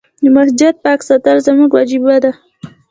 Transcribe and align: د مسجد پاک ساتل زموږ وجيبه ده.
د 0.23 0.25
مسجد 0.37 0.73
پاک 0.83 0.99
ساتل 1.07 1.37
زموږ 1.47 1.69
وجيبه 1.73 2.15
ده. 2.23 2.31